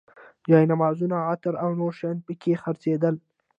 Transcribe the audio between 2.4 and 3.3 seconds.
کې خرڅېدل.